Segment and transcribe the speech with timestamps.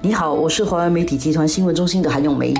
[0.00, 2.52] 你好，我是华为媒体集团新闻中心的韩永梅。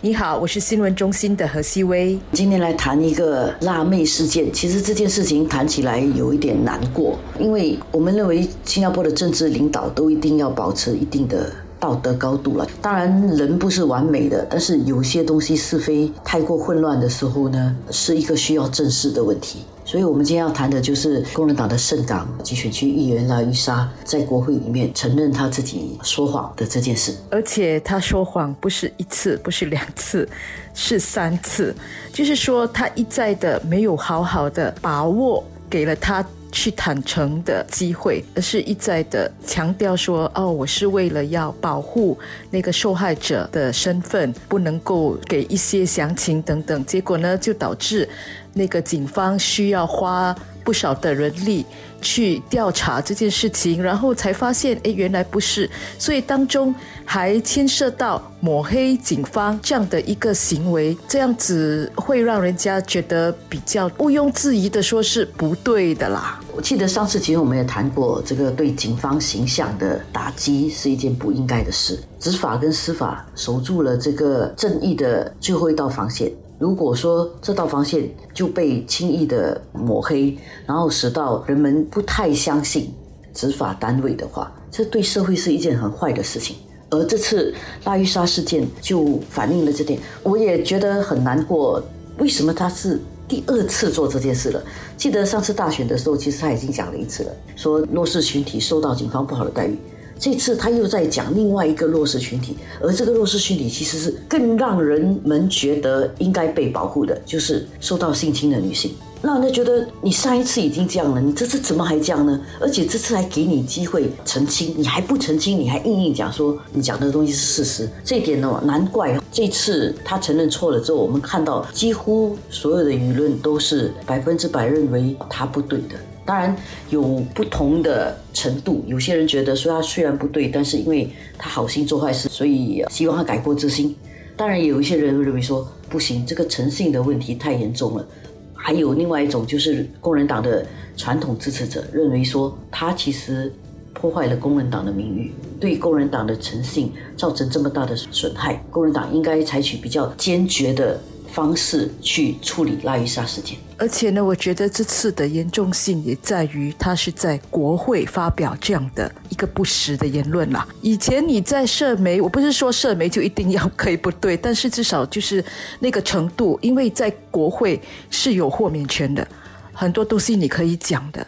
[0.00, 2.18] 你好，我是新闻中心的何希薇。
[2.32, 4.52] 今天来谈一个辣妹事件。
[4.52, 11.50] 其实这件事情谈起来有一点难过，因为我们认为新加坡的政治领导都一定要保持一定的。
[11.84, 19.66] 道德高度了，当然人不是完美的，但是有些东西是非太过混乱的时候呢，是一个需要正视的问题。
[19.84, 27.12] 所以，我们今天要谈的就是工人党的圣党及选区议员拉伊莎在国会里面承认他自己说谎的这件事。
[27.30, 30.26] 而且他说谎不是一次，不是两次，
[30.72, 31.74] 是三次，
[32.14, 36.24] 就是说他一再的没有好好的把握给了他。
[36.54, 42.16] 去坦诚的机会，而是一再的强调说：“哦，我是为了要保护
[42.48, 48.08] 那个受害者的身份，不能够给一些详情等等。”结果呢，就导致
[48.52, 51.64] 那个警方需要花不少的人力
[52.00, 55.70] 去调查这件事情，然后才发现，哎，原来不是。
[55.98, 56.74] 所以当中
[57.04, 66.40] 还牵涉到抹黑警方这样的一个行为，这样子会让人家觉得比较毋庸置疑的说是不对的啦。
[66.56, 71.98] 我记得上次其实我们也谈过，这个对警方形象的打击是一件不应该的事。
[72.20, 76.32] 执法跟司法守住了这个正义的最后一道防线，
[76.64, 80.34] 如果说这道防线就被轻易的抹黑，
[80.64, 82.90] 然后使到人们不太相信
[83.34, 86.56] 执法单位的话，这对社会是一件很坏的事情。
[86.88, 87.52] 而这次
[87.84, 91.82] 拉玉莎事件就反映了这点，我也觉得很难过。
[92.16, 92.98] 为什么他是？
[93.28, 94.62] 第二次做这件事了。
[94.96, 99.76] 记得上次大选的时候，其实他已经讲了一次了，说弱势群体受到警方不好的待遇。
[100.18, 108.92] 这次他又在讲另外一个弱势群体，而这个弱势群体其实是更让人们觉得应该被保护的，就是受到性侵的女性。
[109.22, 112.38] 让人家觉得你上一次已经这样了，你这次怎么还这样呢？
[112.60, 117.88] 而且这次还给你机会澄清，你还不澄清，你还硬硬讲说你讲的东西是事实。
[118.04, 125.96] 这一点呢，难怪这次他承认错了之后，我们看到几乎所有的舆论都是百分之百认为他不对的。
[126.26, 126.56] 当然
[126.90, 127.02] 有
[127.34, 133.94] 不同的程度，有些人觉得说他虽然不对，但是因为他好心做坏事，所以希望他改过自新。
[134.36, 138.06] 当然也有一些人认为说不行，这个诚信的问题太严重了。
[138.54, 143.52] 还有另外一种，就是工人党的传统支持者认为说，他其实
[143.92, 150.98] 破坏了工人党的名誉，对工人党的诚信造成这么大的损害，工人党应该采取比较坚决的。
[151.34, 160.64] 方式去处理拉伊莎事件，而且呢，我觉得这次的严重性也在于他是在国会发表这样的一个不实的言论啦。
[160.80, 165.44] 以前你在社媒，我不是说社媒就一定要可以不对，但是至少就是
[165.80, 167.80] 那个程度，因为在国会
[168.10, 169.26] 是有豁免权的，
[169.72, 171.26] 很多东西你可以讲的，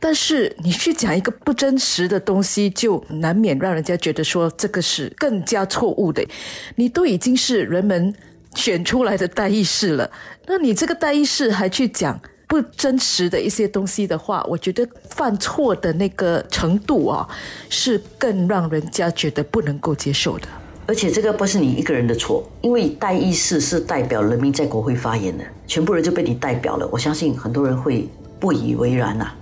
[0.00, 6.26] 但是你去讲一个不真实的东西，就难免让人家觉得说这个是更加错误的。
[6.74, 8.12] 你都已经是人们。
[8.54, 10.10] 选出来的代议士了，
[10.46, 17.28] 那你这个代议士还去讲不真实的一些东西的话，我觉得犯错的那个程度啊，
[17.68, 20.46] 是更让人家觉得不能够接受的。
[20.86, 26.86] 而且这个不是你一个人的错，因为代议士是代表人民在国会发言的，全部人就被你代表了。
[26.92, 28.06] 我相信很多人会
[28.38, 29.32] 不以为然呐。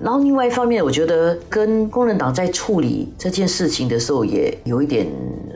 [0.00, 5.06] 然后另外一方面，我觉得跟工人党在处理这件事情的时候，也有一点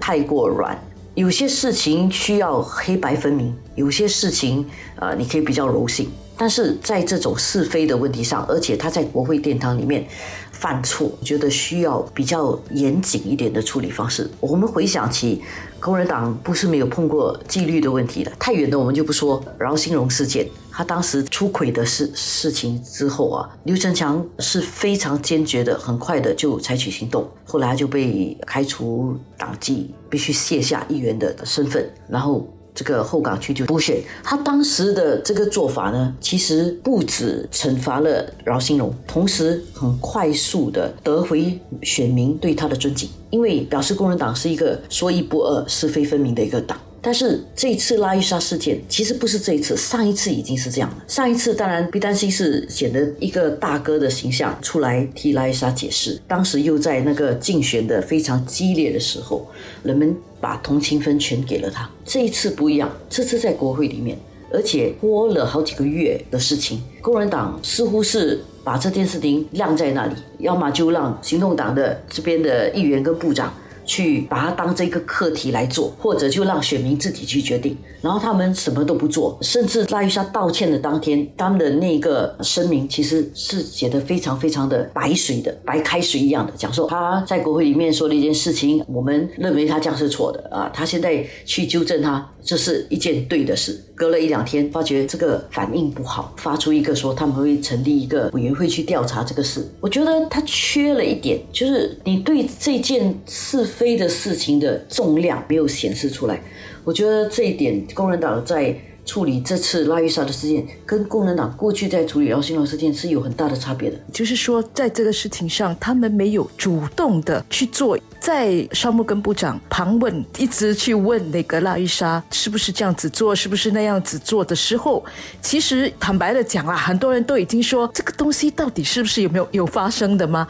[0.01, 0.77] 太过软。
[1.17, 4.67] 有些事情需要黑白分明，有些事情，
[4.97, 6.11] 呃，你可以比较柔性。
[6.39, 10.07] 但是在这种是非的问题上，而且他在国会殿堂里面
[10.53, 14.31] 犯错，我觉得需要比较严谨一点的处理方式。
[14.39, 15.43] 我们回想起，
[15.81, 19.43] 工人党不是没有碰过纪律的问题的，太远的我们就不说。
[19.59, 32.47] 饶兴荣事件，他当时出轨的事事情之后啊，刘成强是非常坚决的，很快的就采取行动，后来就被开除党籍，必须卸下议员的身份，然后。
[32.77, 46.79] 这个后港区就补选，他当时的这个做法呢，其实不止惩罚了饶兴荣，同时很快速的得回选民对他的尊敬，因为表示工人党是一个说一不二、是非分明的一个党。
[47.07, 51.05] 但是这一次拉伊莎事件其实不是这一次，上一次已经是这样了。
[51.07, 59.47] 上一次当然毕丹西是显得一个大哥的形象出来替拉伊莎解释，当时又在那个竞选的非常激烈的时候，
[59.85, 61.89] 人们把同情分全给了他。
[62.05, 64.19] 这一次不一样，这次在国会里面，
[64.53, 73.55] 而且拖了好几个月的事情，工人党似乎是把这件事情晾在那里，要么就让行动党的这边的议员跟部长。
[73.87, 77.77] 去把它当这个课题来做，或者就让选民自己去决定。
[78.03, 93.81] 然后他们什么都不做，甚至拉玉莎道歉的当天，他们的那个声明其实是写的非常非常的白水的，白开水一样的，讲说他在国会里面说了一件事情，我们认为他这样是错的啊，他现在去纠正他，这是一件对的事。
[93.97, 99.67] 隔了一两天，发觉这个反应不好，发出一个说他们会成立一个委员会去调查这个事。
[99.81, 106.41] 我觉得他缺了一点，就是你对这件是非的事情的重量没有显示出来。
[106.85, 108.79] 我觉得这一点，工人党在。
[109.07, 113.97] 处理这次拉伊莎的事件，跟共产党过去在处理姚新龙事件是有很大的差别的。
[114.13, 117.97] 就是说，在这个事情上，他们没有主动的去做。
[118.19, 125.05] 在沙漠跟部长盘问，一直去问那个拉伊莎是不是这样子做，是不是那样子做的时候，
[125.41, 130.49] 其实坦白的讲啊，很多人都已经说，这个东西到底是不是有没有有发生的吗？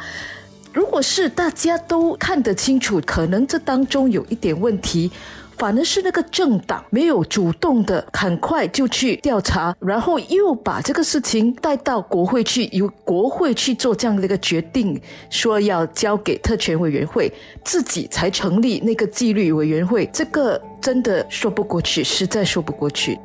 [0.72, 5.10] 如果是大家都看得清楚，可能这当中有一点问题。
[5.58, 15.00] 反而是那个政党没有主动的很快就去调查，然后又把这个事情带到国会去，由国会去做这样的一个决定，
[15.30, 17.32] 说要交给特权委员会，
[17.64, 23.18] 自己才成立那个纪律委员会，这个真的说不过去，实在说不过去。